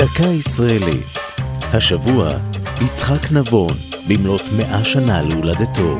[0.00, 1.06] דקה ישראלית.
[1.72, 2.30] השבוע,
[2.84, 3.72] יצחק נבון,
[4.08, 5.96] במלאת מאה שנה להולדתו.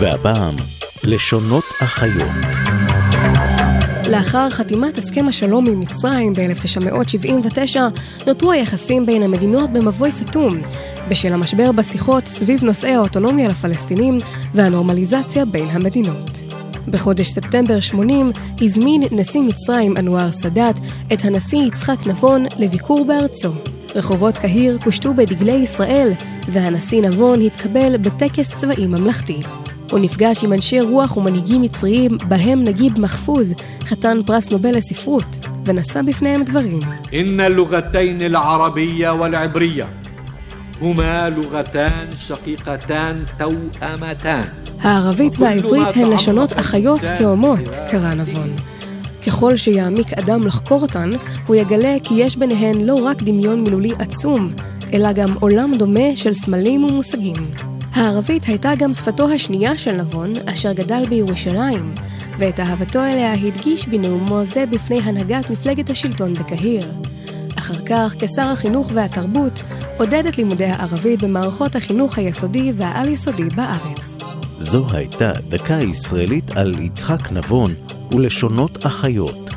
[0.00, 0.56] והפעם,
[1.04, 2.30] לשונות אחיות.
[4.10, 7.78] לאחר חתימת הסכם השלום עם מצרים ב-1979,
[8.26, 10.62] נותרו היחסים בין המדינות במבוי סתום,
[11.08, 14.18] בשל המשבר בשיחות סביב נושאי האוטונומיה לפלסטינים
[14.54, 16.49] והנורמליזציה בין המדינות.
[16.88, 20.74] בחודש ספטמבר 80 הזמין נשיא מצרים אנואר סאדאת
[21.12, 23.50] את הנשיא יצחק נבון לביקור בארצו.
[23.94, 26.12] רחובות קהיר פושטו בדגלי ישראל,
[26.48, 29.40] והנשיא נבון התקבל בטקס צבאי ממלכתי.
[29.90, 36.02] הוא נפגש עם אנשי רוח ומנהיגים מצריים, בהם נגיב מחפוז, חתן פרס נובל לספרות, ונשא
[36.02, 36.78] בפניהם דברים.
[37.12, 37.48] (אומר
[40.81, 48.55] هما لغتان شقيقتان توأمتان הערבית והעברית הן לשונות אחיות תאומות, קרא נבון.
[49.27, 51.09] ככל שיעמיק אדם לחקור אותן,
[51.47, 54.53] הוא יגלה כי יש ביניהן לא רק דמיון מילולי עצום,
[54.93, 57.51] אלא גם עולם דומה של סמלים ומושגים.
[57.93, 61.93] הערבית הייתה גם שפתו השנייה של נבון, אשר גדל בירושלים,
[62.39, 66.91] ואת אהבתו אליה הדגיש בנאומו זה בפני הנהגת מפלגת השלטון בקהיר.
[67.60, 69.62] אחר כך, כשר החינוך והתרבות,
[69.98, 74.18] עודד את לימודי הערבית במערכות החינוך היסודי והעל-יסודי בארץ.
[74.58, 77.74] זו הייתה דקה ישראלית על יצחק נבון
[78.12, 79.49] ולשונות אחיות.